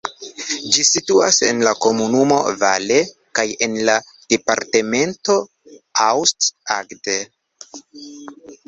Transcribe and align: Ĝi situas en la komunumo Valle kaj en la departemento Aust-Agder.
Ĝi 0.75 0.85
situas 0.87 1.37
en 1.49 1.59
la 1.67 1.73
komunumo 1.85 2.39
Valle 2.63 2.99
kaj 3.41 3.47
en 3.67 3.77
la 3.91 3.99
departemento 4.35 5.37
Aust-Agder. 6.09 7.23